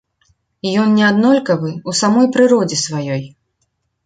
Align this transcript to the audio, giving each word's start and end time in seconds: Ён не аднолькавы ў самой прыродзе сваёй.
Ён 0.83 0.95
не 0.99 1.03
аднолькавы 1.09 1.69
ў 1.75 1.91
самой 2.01 2.27
прыродзе 2.39 2.81
сваёй. 2.87 3.23